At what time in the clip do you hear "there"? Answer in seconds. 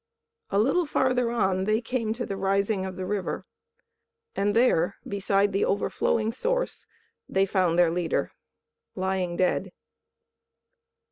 4.55-4.97